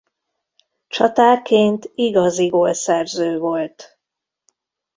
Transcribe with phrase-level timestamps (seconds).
[0.87, 3.99] Csatárként igazi gólszerző volt.